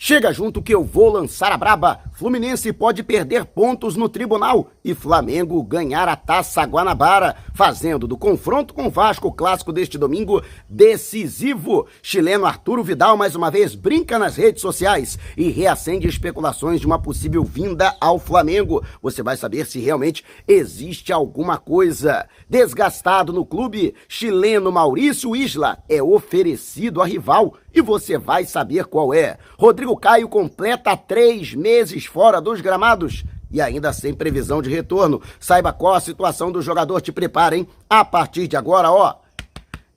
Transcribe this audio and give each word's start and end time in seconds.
Chega 0.00 0.32
junto 0.32 0.62
que 0.62 0.72
eu 0.72 0.84
vou 0.84 1.10
lançar 1.10 1.50
a 1.50 1.56
braba. 1.56 1.98
Fluminense 2.12 2.72
pode 2.72 3.02
perder 3.02 3.44
pontos 3.44 3.96
no 3.96 4.08
tribunal 4.08 4.70
e 4.84 4.94
Flamengo 4.94 5.60
ganhar 5.60 6.08
a 6.08 6.14
Taça 6.14 6.62
Guanabara, 6.62 7.34
fazendo 7.52 8.06
do 8.06 8.16
confronto 8.16 8.72
com 8.72 8.86
o 8.86 8.90
Vasco 8.90 9.32
clássico 9.32 9.72
deste 9.72 9.98
domingo 9.98 10.40
decisivo. 10.68 11.88
Chileno 12.00 12.46
Arturo 12.46 12.84
Vidal 12.84 13.16
mais 13.16 13.34
uma 13.34 13.50
vez 13.50 13.74
brinca 13.74 14.20
nas 14.20 14.36
redes 14.36 14.62
sociais 14.62 15.18
e 15.36 15.50
reacende 15.50 16.06
especulações 16.06 16.78
de 16.78 16.86
uma 16.86 17.00
possível 17.00 17.42
vinda 17.42 17.96
ao 18.00 18.20
Flamengo. 18.20 18.84
Você 19.02 19.20
vai 19.20 19.36
saber 19.36 19.66
se 19.66 19.80
realmente 19.80 20.24
existe 20.46 21.12
alguma 21.12 21.58
coisa. 21.58 22.28
Desgastado 22.48 23.32
no 23.32 23.44
clube, 23.44 23.96
chileno 24.08 24.70
Maurício 24.70 25.34
Isla 25.34 25.78
é 25.88 26.00
oferecido 26.00 27.02
a 27.02 27.06
rival 27.06 27.54
e 27.74 27.80
você 27.80 28.18
vai 28.18 28.44
saber 28.44 28.84
qual 28.86 29.12
é. 29.12 29.38
Rodrigo 29.58 29.96
Caio 29.96 30.28
completa 30.28 30.96
três 30.96 31.54
meses 31.54 32.06
fora 32.06 32.40
dos 32.40 32.60
gramados 32.60 33.24
e 33.50 33.60
ainda 33.60 33.92
sem 33.92 34.12
previsão 34.12 34.60
de 34.60 34.70
retorno. 34.70 35.22
Saiba 35.40 35.72
qual 35.72 35.94
a 35.94 36.00
situação 36.00 36.50
do 36.52 36.62
jogador, 36.62 37.00
te 37.00 37.12
preparem. 37.12 37.68
A 37.88 38.04
partir 38.04 38.46
de 38.46 38.56
agora, 38.56 38.90
ó 38.90 39.16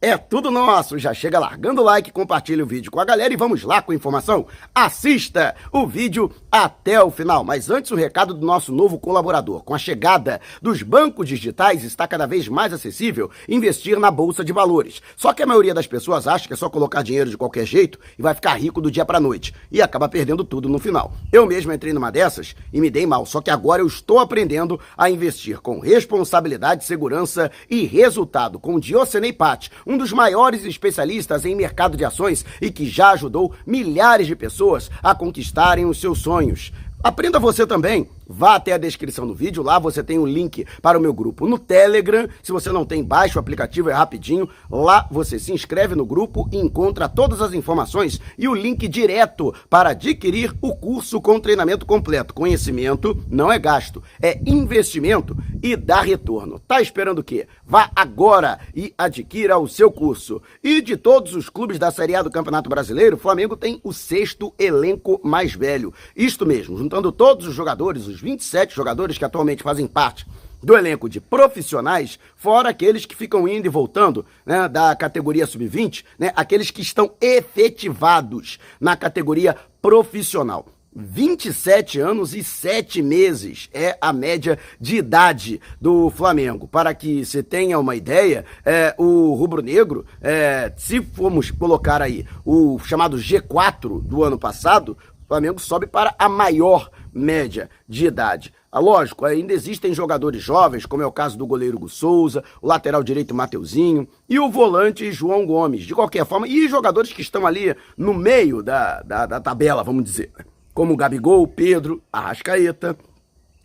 é 0.02 0.18
tudo 0.18 0.50
nosso. 0.50 0.98
Já 0.98 1.14
chega 1.14 1.38
largando 1.38 1.82
o 1.82 1.84
like, 1.84 2.12
compartilha 2.12 2.64
o 2.64 2.68
vídeo 2.68 2.90
com 2.90 3.00
a 3.00 3.06
galera 3.06 3.32
e 3.32 3.38
vamos 3.38 3.62
lá 3.62 3.84
com 3.84 3.92
a 3.92 3.96
informação. 3.96 4.48
Assista 4.74 5.56
o 5.72 5.86
vídeo 5.86 6.32
até 6.52 7.02
o 7.02 7.12
final. 7.12 7.44
Mas 7.44 7.70
antes, 7.70 7.92
o 7.92 7.96
recado 7.96 8.34
do 8.34 8.44
nosso 8.44 8.74
novo 8.74 8.98
colaborador. 8.98 9.64
Com 9.64 9.76
a 9.76 9.78
chegada 9.78 10.42
dos 10.60 10.82
bancos 10.82 11.28
digitais, 11.28 11.84
está 11.84 12.08
cada 12.08 12.26
vez 12.26 12.48
mais 12.48 12.74
acessível 12.74 13.30
investir 13.48 14.00
na 14.00 14.10
Bolsa 14.10 14.44
de 14.44 14.52
Valores. 14.52 15.04
Só 15.16 15.34
que 15.34 15.44
a 15.44 15.46
maioria 15.46 15.74
das 15.74 15.86
pessoas 15.86 16.28
acha 16.28 16.48
que 16.48 16.54
é 16.54 16.58
só 16.58 16.68
colocar 16.68 17.04
dinheiro 17.04 17.30
de 17.30 17.38
qualquer 17.38 17.68
jeito 17.68 18.00
e 18.18 18.24
vai 18.24 18.34
ficar 18.34 18.56
rico 18.56 18.82
do 18.82 18.90
dia 18.90 19.06
para 19.06 19.20
noite. 19.20 19.54
E 19.72 19.84
acaba 19.84 20.10
perdendo 20.10 20.44
tudo 20.44 20.68
no 20.68 20.80
final. 20.80 21.14
Eu 21.32 21.46
mesmo 21.46 21.72
entrei 21.72 21.94
numa 21.94 22.12
dessas 22.12 22.56
e 22.74 22.82
me 22.82 22.90
dei 22.90 23.06
mal. 23.06 23.24
Só 23.28 23.40
que 23.40 23.52
agora 23.52 23.84
eu 23.84 23.88
estou 23.88 24.18
aprendendo 24.18 24.80
a 24.98 25.12
investir 25.12 25.60
com 25.60 25.80
responsabilidade, 25.80 26.86
segurança 26.86 27.52
e 27.70 27.86
resultado. 27.86 28.60
Com 28.60 28.76
o 28.76 28.82
Diocenei 28.82 29.32
Pat, 29.32 29.70
um 29.92 29.98
dos 29.98 30.14
maiores 30.14 30.64
especialistas 30.64 31.44
em 31.44 31.54
mercado 31.54 31.98
de 31.98 32.06
ações 32.06 32.46
e 32.62 32.72
que 32.72 32.90
já 32.90 33.12
ajudou 33.12 33.54
milhares 33.66 34.26
de 34.26 34.36
pessoas 34.36 34.90
a 35.04 35.14
conquistarem 35.14 35.86
os 35.86 36.00
seus 36.00 36.20
sonhos. 36.20 36.72
Aprenda 37.04 37.40
você 37.40 37.68
também 37.68 38.08
Vá 38.32 38.56
até 38.56 38.72
a 38.72 38.78
descrição 38.78 39.28
do 39.28 39.36
vídeo, 39.36 39.62
lá 39.62 39.78
você 39.78 40.02
tem 40.02 40.18
o 40.18 40.22
um 40.22 40.26
link 40.26 40.66
para 40.82 40.98
o 40.98 41.02
meu 41.02 41.14
grupo 41.14 41.48
no 41.48 41.60
Telegram. 41.60 42.30
Se 42.42 42.54
você 42.54 42.72
não 42.72 42.86
tem, 42.86 43.04
baixa 43.04 43.38
o 43.38 43.42
aplicativo, 43.42 43.90
é 43.90 43.94
rapidinho. 43.94 44.48
Lá 44.70 45.06
você 45.12 45.38
se 45.38 45.52
inscreve 45.52 45.96
no 45.96 46.06
grupo 46.06 46.48
e 46.50 46.58
encontra 46.58 47.10
todas 47.10 47.42
as 47.42 47.54
informações 47.54 48.22
e 48.38 48.48
o 48.48 48.56
link 48.56 48.88
direto 48.88 49.54
para 49.70 49.90
adquirir 49.90 50.56
o 50.62 50.74
curso 50.74 51.20
com 51.20 51.42
treinamento 51.42 51.86
completo. 51.86 52.34
Conhecimento 52.34 53.22
não 53.30 53.52
é 53.52 53.60
gasto, 53.60 54.02
é 54.22 54.40
investimento 54.46 55.36
e 55.62 55.76
dá 55.76 56.02
retorno. 56.02 56.58
Tá 56.60 56.82
esperando 56.82 57.20
o 57.20 57.24
quê? 57.24 57.48
Vá 57.66 57.92
agora 57.94 58.60
e 58.74 58.94
adquira 58.98 59.58
o 59.58 59.68
seu 59.68 59.92
curso. 59.92 60.42
E 60.64 60.82
de 60.82 60.96
todos 60.96 61.36
os 61.36 61.50
clubes 61.50 61.78
da 61.78 61.92
Série 61.92 62.16
A 62.16 62.24
do 62.24 62.32
Campeonato 62.32 62.70
Brasileiro, 62.70 63.18
o 63.18 63.20
Flamengo 63.20 63.58
tem 63.58 63.82
o 63.84 63.92
sexto 63.92 64.54
elenco 64.58 65.20
mais 65.22 65.54
velho. 65.54 65.94
Isto 66.16 66.46
mesmo, 66.46 66.78
juntando 66.78 67.12
todos 67.12 67.46
os 67.46 67.54
jogadores, 67.54 68.08
os 68.08 68.21
27 68.22 68.76
jogadores 68.76 69.18
que 69.18 69.26
atualmente 69.26 69.64
fazem 69.64 69.88
parte 69.88 70.26
do 70.62 70.78
elenco 70.78 71.10
de 71.10 71.20
profissionais, 71.20 72.20
fora 72.36 72.70
aqueles 72.70 73.06
que 73.06 73.16
ficam 73.16 73.48
indo 73.48 73.66
e 73.66 73.70
voltando 73.70 74.26
né, 74.46 74.68
da 74.70 74.96
categoria 74.96 75.48
sub-20, 75.48 76.06
né, 76.20 76.32
aqueles 76.36 76.70
que 76.70 76.82
estão 76.82 77.12
efetivados 77.20 78.60
na 78.80 78.96
categoria 78.96 79.56
profissional. 79.82 80.68
27 80.94 82.02
anos 82.02 82.36
e 82.36 82.44
7 82.44 83.02
meses 83.02 83.70
é 83.74 83.98
a 84.02 84.12
média 84.12 84.60
de 84.80 84.98
idade 84.98 85.62
do 85.80 86.10
Flamengo. 86.10 86.68
Para 86.68 86.94
que 86.94 87.24
você 87.24 87.42
tenha 87.42 87.80
uma 87.80 87.96
ideia, 87.96 88.44
é, 88.66 88.94
o 88.98 89.34
rubro-negro, 89.34 90.06
é, 90.22 90.72
se 90.76 91.02
formos 91.02 91.50
colocar 91.50 92.02
aí 92.02 92.26
o 92.44 92.78
chamado 92.80 93.18
G4 93.18 94.02
do 94.02 94.22
ano 94.22 94.38
passado, 94.38 94.98
o 95.24 95.28
Flamengo 95.30 95.62
sobe 95.62 95.88
para 95.88 96.14
a 96.20 96.28
maior 96.28 96.92
média 97.14 97.70
de 97.88 98.06
idade. 98.06 98.54
Ah, 98.72 98.80
lógico, 98.80 99.26
ainda 99.26 99.52
existem 99.52 99.94
jogadores 99.94 100.42
jovens, 100.42 100.86
como 100.86 101.04
é 101.04 101.06
o 101.06 101.12
caso 101.12 101.38
do 101.38 101.46
goleiro 101.46 101.78
Gu 101.78 101.90
Souza, 101.90 102.44
o 102.62 102.68
lateral 102.68 103.04
direito 103.04 103.36
Mateuzinho 103.36 104.08
e 104.30 104.40
o 104.40 104.50
volante 104.50 105.12
João 105.12 105.46
Gomes, 105.46 105.84
de 105.84 105.94
qualquer 105.94 106.26
forma, 106.26 106.48
e 106.48 106.70
jogadores 106.70 107.12
que 107.12 107.22
estão 107.22 107.46
ali 107.46 107.76
no 107.98 108.14
meio 108.14 108.64
da, 108.64 109.02
da, 109.02 109.26
da 109.26 109.40
tabela, 109.42 109.84
vamos 109.84 110.06
dizer, 110.06 110.32
como 110.74 110.94
o 110.94 110.98
Gabigol, 110.98 111.46
Pedro, 111.48 112.02
Arrascaeta, 112.14 112.98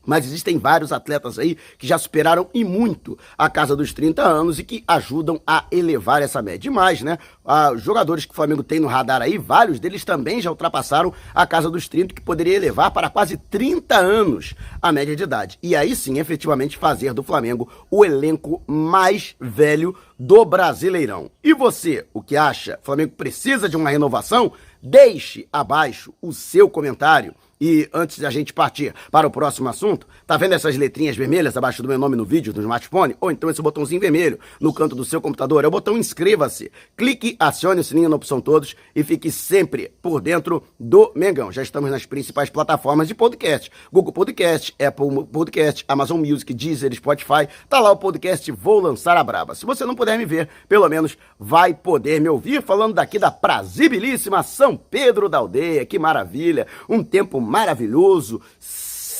mas 0.07 0.25
existem 0.25 0.59
vários 0.59 0.93
atletas 0.93 1.39
aí 1.39 1.57
que 1.77 1.87
já 1.87 1.99
superaram 1.99 2.49
e 2.55 2.65
muito 2.65 3.19
a 3.37 3.51
casa 3.51 3.77
dos 3.77 3.93
30 3.93 4.23
anos 4.23 4.59
e 4.59 4.65
que 4.65 4.85
ajudam 4.87 5.41
a 5.47 5.65
elevar 5.71 6.23
essa 6.23 6.41
média. 6.41 6.69
E 6.69 6.71
mais, 6.71 7.03
né? 7.03 7.19
Ah, 7.45 7.73
os 7.73 7.83
jogadores 7.83 8.25
que 8.25 8.33
o 8.33 8.35
Flamengo 8.35 8.63
tem 8.63 8.81
no 8.81 8.89
radar 8.89 9.23
aí, 9.23 9.37
vários 9.39 9.81
deles 9.81 10.05
também 10.05 10.41
já 10.41 10.51
ultrapassaram 10.51 11.13
a 11.35 11.47
casa 11.47 11.71
dos 11.71 11.89
30, 11.89 12.15
que 12.15 12.21
poderia 12.21 12.57
elevar 12.57 12.91
para 12.91 13.11
quase 13.11 13.37
30 13.37 13.97
anos 13.97 14.55
a 14.81 14.93
média 14.93 15.17
de 15.17 15.23
idade. 15.23 15.59
E 15.63 15.75
aí 15.75 15.95
sim, 15.95 16.19
efetivamente, 16.19 16.77
fazer 16.77 17.13
do 17.13 17.23
Flamengo 17.23 17.69
o 17.91 18.05
elenco 18.05 18.63
mais 18.67 19.35
velho 19.41 19.97
do 20.19 20.45
Brasileirão. 20.45 21.31
E 21.43 21.53
você, 21.53 22.07
o 22.13 22.23
que 22.23 22.37
acha? 22.37 22.79
O 22.83 22.85
Flamengo 22.85 23.13
precisa 23.17 23.69
de 23.69 23.77
uma 23.77 23.91
renovação? 23.91 24.53
Deixe 24.83 25.49
abaixo 25.53 26.13
o 26.21 26.33
seu 26.33 26.69
comentário. 26.69 27.35
E 27.61 27.89
antes 27.93 28.19
de 28.19 28.27
a 28.27 28.31
gente 28.31 28.53
partir 28.53 28.95
para 29.11 29.27
o 29.27 29.31
próximo 29.31 29.69
assunto, 29.69 30.07
tá 30.27 30.37
vendo 30.37 30.55
essas 30.55 30.77
letrinhas 30.77 31.17
vermelhas 31.17 31.57
abaixo 31.57 31.83
do 31.83 31.89
meu 31.89 31.99
nome 31.99 32.15
no 32.15 32.25
vídeo 32.25 32.53
do 32.53 32.61
smartphone? 32.61 33.17
Ou 33.21 33.31
então 33.31 33.49
esse 33.49 33.63
botãozinho 33.63 34.01
vermelho 34.01 34.39
no 34.61 34.73
canto 34.73 34.95
do 34.95 35.05
seu 35.05 35.21
computador? 35.21 35.65
É 35.65 35.69
o 35.69 35.71
botão 35.71 35.97
inscreva-se. 35.97 36.71
Clique, 36.97 37.35
acione 37.39 37.81
o 37.81 37.85
sininho 37.85 38.09
na 38.09 38.17
opção 38.17 38.41
todos 38.41 38.77
e 38.95 39.03
fique 39.03 39.31
sempre 39.31 39.93
por 40.03 40.21
dentro 40.21 40.63
do 40.79 41.13
Mengão. 41.15 41.51
Já 41.51 41.63
estamos 41.63 41.91
nas 41.91 42.05
principais 42.05 42.51
plataformas 42.51 43.09
de 43.09 43.15
podcast: 43.15 43.71
Google 43.91 44.13
Podcast, 44.13 44.75
Apple 44.79 45.25
Podcast, 45.33 45.85
Amazon 45.89 46.21
Music, 46.21 46.53
Deezer, 46.53 46.95
Spotify. 46.95 47.49
Tá 47.69 47.81
lá 47.81 47.91
o 47.91 47.97
podcast 47.97 48.51
Vou 48.53 48.81
Lançar 48.81 49.17
a 49.17 49.25
Braba. 49.25 49.55
Se 49.55 49.65
você 49.65 49.85
não 49.85 49.95
puder 49.95 50.19
me 50.19 50.27
ver, 50.27 50.49
pelo 50.69 50.89
menos 50.89 51.17
vai 51.39 51.73
poder 51.73 52.21
me 52.21 52.29
ouvir 52.29 52.63
falando 52.63 52.95
daqui 52.95 53.19
da 53.19 53.31
prazibilíssima 53.31 54.43
São 54.43 54.77
Pedro 54.77 55.29
da 55.29 55.39
Aldeia. 55.39 55.87
Que 55.87 55.99
maravilha! 55.99 56.67
Um 56.89 57.03
tempo 57.03 57.41
maravilhoso, 57.47 58.43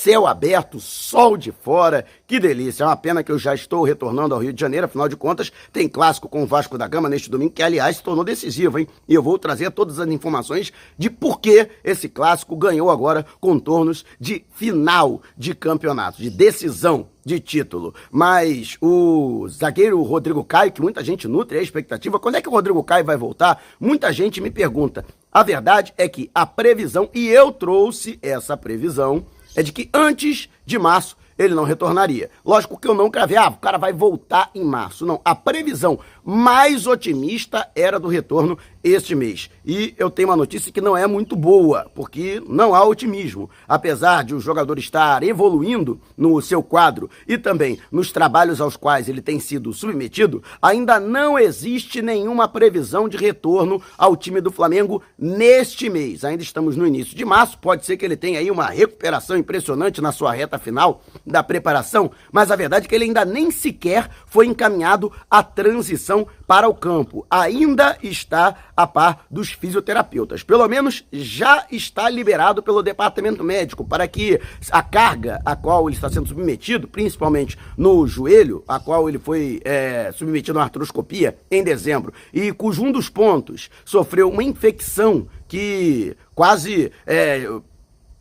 céu 0.07 0.25
aberto, 0.25 0.79
sol 0.79 1.35
de 1.35 1.51
fora, 1.51 2.05
que 2.25 2.39
delícia. 2.39 2.85
É 2.85 2.87
uma 2.87 2.95
pena 2.95 3.21
que 3.21 3.29
eu 3.29 3.37
já 3.37 3.53
estou 3.53 3.83
retornando 3.83 4.33
ao 4.33 4.39
Rio 4.39 4.53
de 4.53 4.61
Janeiro, 4.61 4.85
afinal 4.85 5.09
de 5.09 5.17
contas, 5.17 5.51
tem 5.73 5.89
clássico 5.89 6.29
com 6.29 6.43
o 6.43 6.47
Vasco 6.47 6.77
da 6.77 6.87
Gama 6.87 7.09
neste 7.09 7.29
domingo, 7.29 7.51
que 7.51 7.61
aliás 7.61 7.97
se 7.97 8.03
tornou 8.03 8.23
decisivo, 8.23 8.79
hein? 8.79 8.87
E 9.05 9.13
eu 9.13 9.21
vou 9.21 9.37
trazer 9.37 9.69
todas 9.69 9.99
as 9.99 10.07
informações 10.07 10.71
de 10.97 11.09
por 11.09 11.41
que 11.41 11.67
esse 11.83 12.07
clássico 12.07 12.55
ganhou 12.55 12.89
agora 12.89 13.25
contornos 13.41 14.05
de 14.17 14.45
final 14.53 15.21
de 15.37 15.53
campeonato, 15.53 16.21
de 16.21 16.29
decisão 16.29 17.07
de 17.25 17.41
título. 17.41 17.93
Mas 18.09 18.77
o 18.79 19.45
zagueiro 19.49 20.01
Rodrigo 20.03 20.41
Caio, 20.41 20.71
que 20.71 20.81
muita 20.81 21.03
gente 21.03 21.27
nutre 21.27 21.59
a 21.59 21.61
expectativa, 21.61 22.17
quando 22.17 22.35
é 22.35 22.41
que 22.41 22.47
o 22.47 22.53
Rodrigo 22.53 22.81
Caio 22.81 23.03
vai 23.03 23.17
voltar? 23.17 23.61
Muita 23.77 24.13
gente 24.13 24.39
me 24.39 24.49
pergunta. 24.49 25.03
A 25.29 25.43
verdade 25.43 25.93
é 25.97 26.07
que 26.07 26.31
a 26.33 26.45
previsão, 26.45 27.09
e 27.13 27.27
eu 27.27 27.51
trouxe 27.51 28.17
essa 28.21 28.55
previsão, 28.55 29.25
é 29.57 29.63
de 29.63 29.73
que 29.73 29.89
antes 29.91 30.47
de 30.65 30.77
março 30.77 31.17
ele 31.37 31.53
não 31.53 31.63
retornaria. 31.63 32.29
Lógico 32.45 32.79
que 32.79 32.87
eu 32.87 32.93
não 32.93 33.09
cravei, 33.09 33.37
ah, 33.37 33.49
o 33.49 33.57
cara 33.57 33.77
vai 33.77 33.91
voltar 33.91 34.49
em 34.55 34.63
março. 34.63 35.05
Não, 35.05 35.19
a 35.25 35.35
previsão 35.35 35.99
mais 36.29 36.85
otimista 36.85 37.69
era 37.73 37.97
do 37.97 38.09
retorno 38.09 38.57
este 38.83 39.15
mês. 39.15 39.49
E 39.65 39.93
eu 39.97 40.09
tenho 40.09 40.27
uma 40.27 40.35
notícia 40.35 40.73
que 40.73 40.81
não 40.81 40.95
é 40.95 41.07
muito 41.07 41.37
boa, 41.37 41.89
porque 41.95 42.43
não 42.49 42.75
há 42.75 42.83
otimismo. 42.83 43.49
Apesar 43.65 44.25
de 44.25 44.35
o 44.35 44.39
jogador 44.39 44.77
estar 44.77 45.23
evoluindo 45.23 46.01
no 46.17 46.41
seu 46.41 46.61
quadro 46.61 47.09
e 47.25 47.37
também 47.37 47.79
nos 47.89 48.11
trabalhos 48.11 48.59
aos 48.59 48.75
quais 48.75 49.07
ele 49.07 49.21
tem 49.21 49.39
sido 49.39 49.71
submetido, 49.71 50.43
ainda 50.61 50.99
não 50.99 51.39
existe 51.39 52.01
nenhuma 52.01 52.45
previsão 52.45 53.07
de 53.07 53.15
retorno 53.15 53.81
ao 53.97 54.17
time 54.17 54.41
do 54.41 54.51
Flamengo 54.51 55.01
neste 55.17 55.89
mês. 55.89 56.25
Ainda 56.25 56.43
estamos 56.43 56.75
no 56.75 56.85
início 56.85 57.15
de 57.15 57.23
março, 57.23 57.57
pode 57.57 57.85
ser 57.85 57.95
que 57.95 58.03
ele 58.03 58.17
tenha 58.17 58.39
aí 58.39 58.51
uma 58.51 58.67
recuperação 58.67 59.37
impressionante 59.37 60.01
na 60.01 60.11
sua 60.11 60.33
reta 60.33 60.59
final 60.59 61.01
da 61.25 61.41
preparação, 61.41 62.11
mas 62.33 62.51
a 62.51 62.55
verdade 62.57 62.85
é 62.85 62.89
que 62.89 62.95
ele 62.95 63.05
ainda 63.05 63.23
nem 63.23 63.49
sequer 63.49 64.09
foi 64.25 64.45
encaminhado 64.45 65.09
à 65.31 65.41
transição 65.41 66.16
para 66.45 66.69
o 66.69 66.73
campo. 66.73 67.25
Ainda 67.29 67.97
está 68.01 68.55
a 68.75 68.87
par 68.87 69.25
dos 69.29 69.51
fisioterapeutas. 69.51 70.43
Pelo 70.43 70.67
menos 70.67 71.03
já 71.11 71.65
está 71.69 72.09
liberado 72.09 72.63
pelo 72.63 72.81
departamento 72.81 73.43
médico 73.43 73.83
para 73.83 74.07
que 74.07 74.39
a 74.71 74.81
carga 74.81 75.41
a 75.45 75.55
qual 75.55 75.87
ele 75.87 75.95
está 75.95 76.09
sendo 76.09 76.27
submetido, 76.27 76.87
principalmente 76.87 77.57
no 77.75 78.07
joelho, 78.07 78.63
a 78.67 78.79
qual 78.79 79.09
ele 79.09 79.19
foi 79.19 79.61
é, 79.65 80.11
submetido 80.13 80.57
a 80.57 80.61
uma 80.61 80.65
artroscopia 80.65 81.37
em 81.51 81.63
dezembro, 81.63 82.13
e 82.33 82.51
cujo 82.51 82.83
um 82.83 82.91
dos 82.91 83.09
pontos 83.09 83.69
sofreu 83.83 84.29
uma 84.29 84.43
infecção 84.43 85.27
que 85.47 86.15
quase 86.35 86.91
é, 87.05 87.47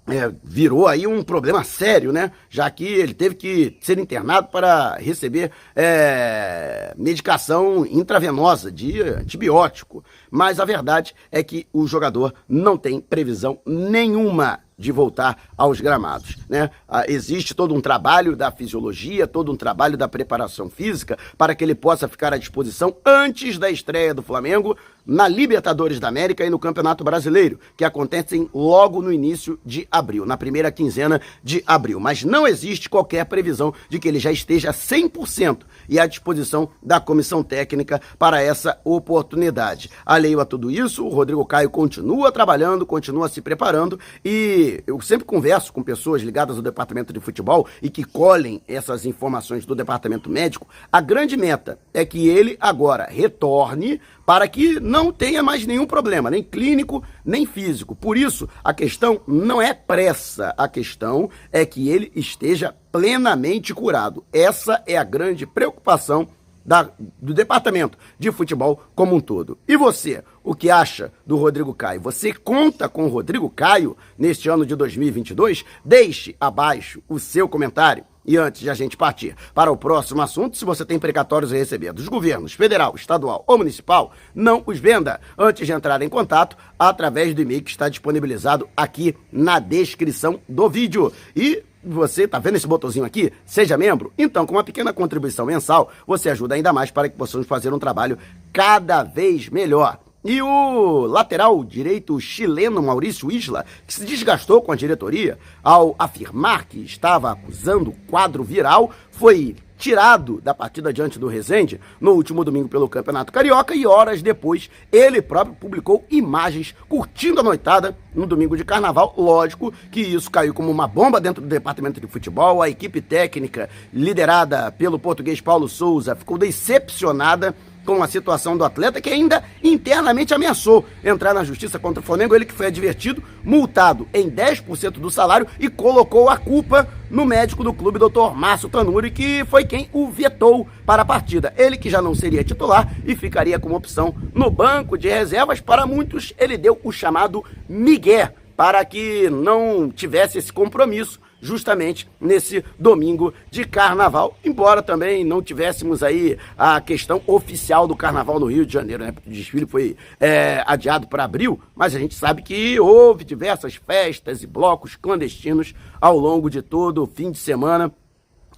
é, 0.09 0.33
virou 0.45 0.87
aí 0.87 1.07
um 1.07 1.23
problema 1.23 1.65
sério, 1.65 2.13
né? 2.13 2.31
Já 2.49 2.71
que 2.71 2.85
ele 2.85 3.13
teve 3.13 3.35
que 3.35 3.77
ser 3.81 3.99
internado 3.99 4.49
para 4.49 4.97
receber 4.97 5.51
é, 5.75 6.56
medicação 6.97 7.87
intravenosa 7.87 8.71
de 8.71 9.03
antibiótico. 9.03 10.05
Mas 10.31 10.59
a 10.59 10.65
verdade 10.65 11.15
é 11.31 11.43
que 11.43 11.67
o 11.73 11.87
jogador 11.87 12.35
não 12.49 12.77
tem 12.77 13.01
previsão 13.01 13.61
nenhuma 13.67 14.61
de 14.78 14.93
voltar 14.93 15.38
aos 15.56 15.81
gramados. 15.81 16.37
Né? 16.49 16.70
Ah, 16.88 17.05
existe 17.08 17.55
todo 17.55 17.75
um 17.75 17.81
trabalho 17.81 18.37
da 18.37 18.50
fisiologia, 18.50 19.26
todo 19.26 19.50
um 19.50 19.56
trabalho 19.56 19.96
da 19.96 20.06
preparação 20.06 20.69
física 20.69 21.19
para 21.38 21.55
que 21.55 21.64
ele 21.64 21.75
possa 21.75 22.06
ficar 22.06 22.34
à 22.34 22.37
disposição 22.37 22.94
antes 23.05 23.58
da 23.58 23.70
estreia 23.70 24.12
do 24.12 24.23
Flamengo 24.23 24.76
na 25.06 25.28
Libertadores 25.28 26.00
da 26.00 26.08
América 26.08 26.44
e 26.44 26.50
no 26.50 26.58
Campeonato 26.58 27.05
Brasileiro, 27.05 27.61
que 27.76 27.84
acontecem 27.84 28.50
logo 28.52 29.00
no 29.00 29.12
início 29.12 29.58
de 29.64 29.87
abril, 29.90 30.26
na 30.26 30.37
primeira 30.37 30.73
quinzena 30.73 31.20
de 31.44 31.62
abril. 31.64 32.00
Mas 32.00 32.25
não 32.25 32.46
existe 32.46 32.90
qualquer 32.90 33.25
previsão 33.26 33.73
de 33.88 34.00
que 34.00 34.08
ele 34.08 34.19
já 34.19 34.32
esteja 34.32 34.73
100% 34.73 35.61
e 35.88 36.00
à 36.00 36.06
disposição 36.06 36.69
da 36.82 36.99
comissão 36.99 37.43
técnica 37.43 38.00
para 38.19 38.43
essa 38.43 38.78
oportunidade. 38.84 39.90
Alheio 40.05 40.40
a 40.40 40.44
tudo 40.44 40.70
isso, 40.70 41.06
o 41.06 41.08
Rodrigo 41.08 41.46
Caio 41.46 41.70
continua 41.70 42.32
trabalhando, 42.32 42.84
continua 42.84 43.28
se 43.28 43.40
preparando 43.40 44.00
e 44.25 44.66
eu 44.87 45.01
sempre 45.01 45.25
converso 45.25 45.73
com 45.73 45.83
pessoas 45.83 46.23
ligadas 46.23 46.57
ao 46.57 46.63
departamento 46.63 47.13
de 47.13 47.21
futebol 47.21 47.67
e 47.83 47.91
que 47.91 48.05
colhem 48.05 48.63
essas 48.67 49.05
informações 49.05 49.65
do 49.65 49.75
departamento 49.75 50.31
médico. 50.31 50.69
A 50.93 51.01
grande 51.01 51.37
meta 51.37 51.79
é 51.93 52.05
que 52.05 52.29
ele 52.29 52.57
agora 52.61 53.07
retorne 53.11 54.01
para 54.25 54.49
que 54.49 54.81
não 54.81 55.13
tenha 55.13 55.43
mais 55.43 55.67
nenhum 55.67 55.87
problema, 55.87 56.31
nem 56.31 56.43
clínico, 56.43 57.03
nem 57.25 57.47
físico. 57.47 57.95
Por 57.95 58.17
isso, 58.17 58.49
a 58.63 58.75
questão 58.75 59.21
não 59.27 59.63
é 59.63 59.73
pressa, 59.73 60.53
a 60.57 60.69
questão 60.69 61.31
é 61.53 61.65
que 61.65 61.89
ele 61.89 62.11
esteja 62.15 62.75
plenamente 62.91 63.73
curado. 63.73 64.25
Essa 64.33 64.83
é 64.87 64.97
a 64.97 65.05
grande 65.05 65.47
preocupação 65.47 66.29
da, 66.67 66.91
do 67.21 67.33
departamento 67.33 67.97
de 68.19 68.33
futebol 68.33 68.83
como 68.95 69.15
um 69.15 69.21
todo. 69.21 69.57
E 69.69 69.77
você, 69.77 70.23
o 70.43 70.55
que 70.55 70.69
acha 70.69 71.13
do 71.25 71.37
Rodrigo 71.37 71.73
Caio? 71.73 72.01
Você 72.01 72.33
conta 72.33 72.89
com 72.89 73.07
o 73.07 73.09
Rodrigo 73.09 73.49
Caio 73.49 73.97
neste 74.19 74.49
ano 74.49 74.67
de 74.67 74.75
2022? 74.75 75.65
Deixe 75.85 76.35
abaixo 76.41 77.01
o 77.09 77.19
seu 77.19 77.49
comentário. 77.49 78.05
E 78.29 78.37
antes 78.37 78.61
de 78.61 78.69
a 78.69 78.75
gente 78.75 78.97
partir 78.97 79.37
para 79.55 79.71
o 79.71 79.77
próximo 79.77 80.21
assunto, 80.21 80.57
se 80.57 80.65
você 80.65 80.85
tem 80.85 80.99
precatórios 80.99 81.53
a 81.53 81.57
receber 81.57 81.93
dos 81.93 82.09
governos 82.09 82.55
federal, 82.55 82.97
estadual 82.97 83.45
ou 83.47 83.57
municipal, 83.57 84.12
não 84.35 84.65
os 84.67 84.81
venda 84.81 85.21
antes 85.39 85.65
de 85.65 85.73
entrar 85.73 86.03
em 86.03 86.09
contato 86.09 86.57
através 86.77 87.33
do 87.33 87.41
e-mail 87.41 87.62
que 87.62 87.71
está 87.71 87.89
disponibilizado 87.89 88.69
aqui 88.77 89.15
na 89.31 89.61
descrição 89.61 90.41
do 90.49 90.69
vídeo. 90.69 91.12
E 91.37 91.62
você 91.87 92.27
tá 92.27 92.38
vendo 92.38 92.56
esse 92.56 92.67
botãozinho 92.67 93.05
aqui? 93.05 93.33
Seja 93.44 93.79
membro. 93.79 94.12
Então, 94.19 94.44
com 94.44 94.55
uma 94.55 94.65
pequena 94.65 94.93
contribuição 94.93 95.47
mensal, 95.47 95.91
você 96.06 96.31
ajuda 96.31 96.55
ainda 96.55 96.73
mais 96.73 96.91
para 96.91 97.09
que 97.09 97.17
possamos 97.17 97.47
fazer 97.47 97.73
um 97.73 97.79
trabalho 97.79 98.19
cada 98.53 99.03
vez 99.03 99.49
melhor. 99.49 99.99
E 100.25 100.43
o 100.43 101.06
lateral 101.06 101.62
direito 101.62 102.19
chileno 102.19 102.83
Maurício 102.83 103.31
Isla, 103.31 103.65
que 103.87 103.94
se 103.94 104.05
desgastou 104.05 104.61
com 104.61 104.73
a 104.73 104.77
diretoria 104.77 105.38
ao 105.62 105.94
afirmar 105.97 106.65
que 106.65 106.81
estava 106.81 107.31
acusando 107.31 107.94
quadro 108.09 108.43
viral, 108.43 108.91
foi 109.12 109.55
tirado 109.76 110.40
da 110.40 110.55
partida 110.55 110.93
diante 110.93 111.19
do 111.19 111.28
Resende 111.28 111.81
no 112.00 112.12
último 112.12 112.44
domingo 112.44 112.69
pelo 112.69 112.88
Campeonato 112.88 113.32
Carioca 113.32 113.75
e 113.75 113.87
horas 113.87 114.23
depois 114.23 114.70
ele 114.90 115.20
próprio 115.20 115.55
publicou 115.55 116.05
imagens 116.11 116.75
curtindo 116.88 117.40
a 117.40 117.43
noitada 117.43 117.96
no 118.14 118.26
domingo 118.26 118.56
de 118.56 118.64
carnaval. 118.64 119.14
Lógico 119.17 119.73
que 119.90 120.00
isso 120.00 120.31
caiu 120.31 120.55
como 120.55 120.70
uma 120.70 120.88
bomba 120.88 121.20
dentro 121.20 121.43
do 121.43 121.49
departamento 121.49 122.00
de 122.00 122.06
futebol. 122.06 122.62
A 122.62 122.69
equipe 122.69 123.00
técnica, 123.00 123.69
liderada 123.93 124.70
pelo 124.73 124.99
português 124.99 125.40
Paulo 125.40 125.69
Souza, 125.69 126.17
ficou 126.17 126.38
decepcionada 126.38 127.55
com 127.87 128.03
a 128.03 128.09
situação 128.09 128.56
do 128.56 128.65
atleta, 128.65 129.00
que 129.00 129.09
ainda 129.09 129.43
internamente 129.62 130.35
ameaçou 130.35 130.85
entrar 131.05 131.33
na 131.33 131.44
justiça 131.44 131.79
contra 131.79 132.03
o 132.03 132.05
Flamengo. 132.05 132.35
Ele 132.35 132.44
que 132.44 132.53
foi 132.53 132.67
advertido, 132.67 133.23
multado 133.43 134.06
em 134.12 134.29
10% 134.29 134.99
do 134.99 135.11
salário 135.11 135.47
e 135.59 135.71
colocou 135.71 136.29
a 136.29 136.37
culpa 136.37 136.88
no 137.09 137.25
médico 137.25 137.62
do 137.62 137.73
clube, 137.73 138.00
Dr. 138.00 138.35
Márcio 138.35 138.69
Tanuri, 138.69 139.12
que 139.12 139.44
foi 139.44 139.65
quem 139.65 139.88
o 139.93 140.09
vetou 140.11 140.69
para 140.85 141.03
a 141.03 141.05
partida. 141.05 141.55
Ele 141.56 141.77
que 141.77 141.88
já 141.88 142.03
não 142.03 142.15
seria 142.15 142.43
titular 142.43 142.93
e 143.06 143.15
ficaria 143.15 143.59
como 143.59 143.77
opção 143.77 144.12
no 144.35 144.50
banco 144.50 144.99
de 144.99 145.09
reservas. 145.09 145.61
Para 145.61 145.87
muitos, 145.87 146.35
ele 146.37 146.59
deu 146.59 146.79
o 146.83 146.91
chamado 146.91 147.44
Miguel 147.69 148.31
para 148.56 148.85
que 148.85 149.29
não 149.31 149.91
tivesse 149.94 150.38
esse 150.38 150.53
compromisso 150.53 151.21
justamente 151.41 152.09
nesse 152.21 152.65
domingo 152.79 153.33
de 153.50 153.65
carnaval. 153.65 154.37
Embora 154.44 154.83
também 154.83 155.25
não 155.25 155.43
tivéssemos 155.43 156.03
aí 156.03 156.38
a 156.56 156.81
questão 156.81 157.23
oficial 157.27 157.87
do 157.87 157.97
carnaval 157.97 158.41
no 158.41 158.47
Rio 158.47 158.67
de 158.67 158.73
Janeiro, 158.73 159.05
né? 159.05 159.15
O 159.27 159.31
desfile 159.31 159.67
foi 159.67 159.97
é, 160.21 160.62
adiado 160.67 161.06
para 161.06 161.25
abril, 161.25 161.61
mas 161.75 161.94
a 161.94 161.99
gente 161.99 162.15
sabe 162.15 162.43
que 162.43 162.79
houve 162.81 163.25
diversas 163.25 163.77
festas 163.77 164.43
e 164.43 164.47
blocos 164.47 164.97
clandestinos 164.97 165.75
ao 166.00 166.19
longo 166.19 166.49
de 166.49 166.62
todo 166.62 167.03
o 167.03 167.06
fim 167.06 167.31
de 167.31 167.38
semana 167.38 167.93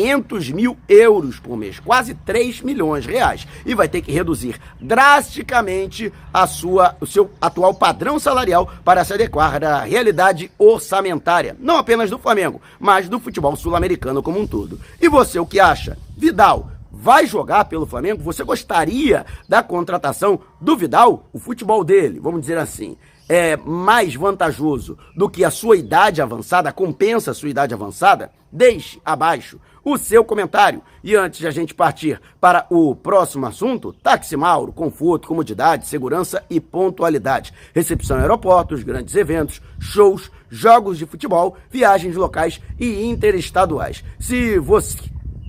mil 0.50 0.76
euros 0.88 1.38
por 1.38 1.56
mês, 1.56 1.78
quase 1.80 2.14
3 2.14 2.60
milhões 2.62 3.04
de 3.04 3.12
reais, 3.12 3.46
e 3.64 3.74
vai 3.74 3.88
ter 3.88 4.02
que 4.02 4.12
reduzir 4.12 4.60
drasticamente 4.80 6.12
a 6.32 6.46
sua, 6.46 6.96
o 7.00 7.06
seu 7.06 7.30
atual 7.40 7.74
padrão 7.74 8.18
salarial 8.18 8.70
para 8.84 9.04
se 9.04 9.12
adequar 9.12 9.62
à 9.62 9.80
realidade 9.80 10.50
orçamentária 10.58 11.56
não 11.58 11.76
apenas 11.76 12.10
do 12.10 12.18
Flamengo, 12.18 12.60
mas 12.78 13.08
do 13.08 13.18
futebol 13.18 13.56
sul-americano 13.56 14.22
como 14.22 14.40
um 14.40 14.46
todo. 14.46 14.80
E 15.00 15.08
você, 15.08 15.38
o 15.38 15.46
que 15.46 15.60
acha? 15.60 15.96
Vidal 16.16 16.70
vai 16.90 17.26
jogar 17.26 17.64
pelo 17.64 17.86
Flamengo? 17.86 18.22
Você 18.22 18.44
gostaria 18.44 19.26
da 19.48 19.62
contratação 19.62 20.40
do 20.60 20.76
Vidal? 20.76 21.28
O 21.32 21.38
futebol 21.38 21.82
dele, 21.82 22.20
vamos 22.20 22.40
dizer 22.40 22.56
assim, 22.56 22.96
é 23.28 23.56
mais 23.56 24.14
vantajoso 24.14 24.98
do 25.16 25.28
que 25.28 25.44
a 25.44 25.50
sua 25.50 25.76
idade 25.76 26.20
avançada, 26.20 26.72
compensa 26.72 27.30
a 27.30 27.34
sua 27.34 27.48
idade 27.48 27.74
avançada? 27.74 28.30
Deixe 28.52 29.00
abaixo 29.04 29.58
o 29.84 29.98
seu 29.98 30.24
comentário. 30.24 30.82
E 31.02 31.14
antes 31.14 31.40
de 31.40 31.46
a 31.46 31.50
gente 31.50 31.74
partir 31.74 32.20
para 32.40 32.66
o 32.70 32.94
próximo 32.94 33.46
assunto, 33.46 33.92
Táxi 33.92 34.36
Mauro, 34.36 34.72
conforto, 34.72 35.28
comodidade, 35.28 35.86
segurança 35.86 36.42
e 36.48 36.60
pontualidade. 36.60 37.52
Recepção 37.74 38.18
em 38.18 38.22
aeroportos, 38.22 38.82
grandes 38.82 39.14
eventos, 39.14 39.60
shows, 39.78 40.30
jogos 40.48 40.96
de 40.96 41.04
futebol, 41.04 41.56
viagens 41.70 42.16
locais 42.16 42.60
e 42.78 43.04
interestaduais. 43.04 44.02
Se 44.18 44.58
você 44.58 44.96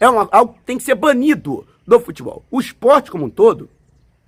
é 0.00 0.08
uma, 0.08 0.28
algo 0.32 0.54
que 0.54 0.62
tem 0.64 0.76
que 0.76 0.82
ser 0.82 0.96
banido 0.96 1.66
do 1.86 2.00
futebol. 2.00 2.44
O 2.50 2.60
esporte 2.60 3.10
como 3.10 3.26
um 3.26 3.30
todo 3.30 3.70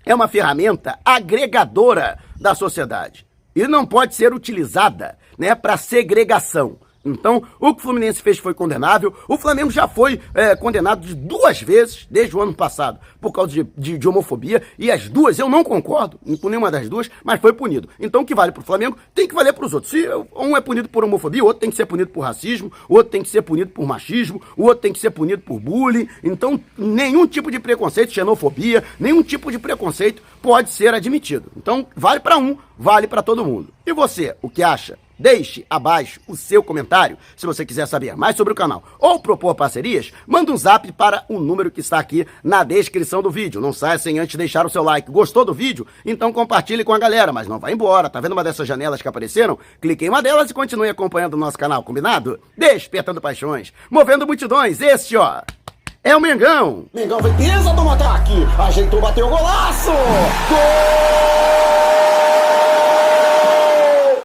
é 0.05 0.15
uma 0.15 0.27
ferramenta 0.27 0.97
agregadora 1.03 2.17
da 2.39 2.55
sociedade 2.55 3.27
e 3.53 3.67
não 3.67 3.85
pode 3.85 4.15
ser 4.15 4.33
utilizada 4.33 5.17
né, 5.37 5.53
para 5.53 5.75
segregação. 5.75 6.79
Então, 7.11 7.43
o 7.59 7.73
que 7.73 7.79
o 7.79 7.83
Fluminense 7.83 8.21
fez 8.21 8.37
foi 8.37 8.53
condenável. 8.53 9.13
O 9.27 9.37
Flamengo 9.37 9.71
já 9.71 9.87
foi 9.87 10.19
é, 10.33 10.55
condenado 10.55 11.05
de 11.05 11.15
duas 11.15 11.61
vezes 11.61 12.07
desde 12.09 12.35
o 12.35 12.41
ano 12.41 12.53
passado 12.53 12.99
por 13.19 13.31
causa 13.31 13.51
de, 13.51 13.63
de, 13.77 13.97
de, 13.97 14.07
homofobia. 14.07 14.61
E 14.77 14.91
as 14.91 15.09
duas, 15.09 15.39
eu 15.39 15.49
não 15.49 15.63
concordo 15.63 16.19
com 16.41 16.49
nenhuma 16.49 16.71
das 16.71 16.89
duas, 16.89 17.09
mas 17.23 17.39
foi 17.39 17.53
punido. 17.53 17.89
Então, 17.99 18.21
o 18.21 18.25
que 18.25 18.35
vale 18.35 18.51
para 18.51 18.61
o 18.61 18.65
Flamengo 18.65 18.97
tem 19.13 19.27
que 19.27 19.35
valer 19.35 19.53
para 19.53 19.65
os 19.65 19.73
outros. 19.73 19.91
Se 19.91 20.07
um 20.35 20.55
é 20.55 20.61
punido 20.61 20.89
por 20.89 21.03
homofobia, 21.03 21.43
o 21.43 21.47
outro 21.47 21.61
tem 21.61 21.69
que 21.69 21.75
ser 21.75 21.85
punido 21.85 22.09
por 22.09 22.21
racismo, 22.21 22.71
o 22.87 22.95
outro 22.95 23.11
tem 23.11 23.21
que 23.21 23.29
ser 23.29 23.41
punido 23.41 23.71
por 23.71 23.85
machismo, 23.85 24.41
o 24.55 24.63
outro 24.63 24.79
tem 24.79 24.93
que 24.93 24.99
ser 24.99 25.11
punido 25.11 25.41
por 25.41 25.59
bullying. 25.59 26.07
Então, 26.23 26.59
nenhum 26.77 27.27
tipo 27.27 27.51
de 27.51 27.59
preconceito, 27.59 28.13
xenofobia, 28.13 28.83
nenhum 28.99 29.23
tipo 29.23 29.51
de 29.51 29.59
preconceito 29.59 30.21
pode 30.41 30.69
ser 30.71 30.93
admitido. 30.93 31.51
Então, 31.55 31.87
vale 31.95 32.19
para 32.19 32.37
um, 32.37 32.57
vale 32.77 33.07
para 33.07 33.21
todo 33.21 33.45
mundo. 33.45 33.69
E 33.85 33.93
você, 33.93 34.35
o 34.41 34.49
que 34.49 34.63
acha? 34.63 34.97
Deixe 35.17 35.65
abaixo 35.69 36.19
o 36.27 36.35
seu 36.35 36.61
comentário. 36.61 37.17
Se 37.35 37.45
você 37.45 37.65
quiser 37.65 37.87
saber 37.87 38.15
mais 38.15 38.35
sobre 38.35 38.53
o 38.53 38.55
canal 38.55 38.83
ou 38.99 39.19
propor 39.19 39.55
parcerias, 39.55 40.11
manda 40.25 40.51
um 40.51 40.57
zap 40.57 40.91
para 40.91 41.23
o 41.27 41.39
número 41.39 41.71
que 41.71 41.79
está 41.79 41.99
aqui 41.99 42.25
na 42.43 42.63
descrição 42.63 43.21
do 43.21 43.31
vídeo. 43.31 43.61
Não 43.61 43.73
saia 43.73 43.97
sem 43.97 44.19
antes 44.19 44.35
deixar 44.35 44.65
o 44.65 44.69
seu 44.69 44.83
like. 44.83 45.11
Gostou 45.11 45.43
do 45.43 45.53
vídeo? 45.53 45.87
Então 46.05 46.31
compartilhe 46.31 46.83
com 46.83 46.93
a 46.93 46.99
galera, 46.99 47.33
mas 47.33 47.47
não 47.47 47.59
vá 47.59 47.71
embora. 47.71 48.09
Tá 48.09 48.19
vendo 48.19 48.33
uma 48.33 48.43
dessas 48.43 48.67
janelas 48.67 49.01
que 49.01 49.07
apareceram? 49.07 49.57
Clique 49.81 50.05
em 50.05 50.09
uma 50.09 50.21
delas 50.21 50.49
e 50.49 50.53
continue 50.53 50.89
acompanhando 50.89 51.33
o 51.33 51.37
nosso 51.37 51.57
canal, 51.57 51.83
combinado? 51.83 52.39
Despertando 52.57 53.21
paixões, 53.21 53.73
movendo 53.89 54.27
multidões. 54.27 54.79
Este, 54.81 55.17
ó, 55.17 55.41
é 56.03 56.15
o 56.15 56.21
Mengão. 56.21 56.85
Mengão 56.93 57.19
vem 57.19 57.35
pesa 57.35 57.73
do 57.73 57.89
ataque, 57.89 58.33
ajeitou, 58.59 59.01
bateu 59.01 59.27
golaço! 59.29 59.91
Gol! 60.49 61.66